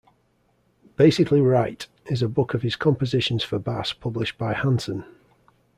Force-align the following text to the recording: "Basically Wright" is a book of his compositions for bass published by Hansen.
"Basically 0.95 1.41
Wright" 1.41 1.85
is 2.07 2.23
a 2.23 2.27
book 2.27 2.55
of 2.55 2.63
his 2.63 2.75
compositions 2.75 3.43
for 3.43 3.59
bass 3.59 3.93
published 3.93 4.35
by 4.35 4.53
Hansen. 4.53 5.05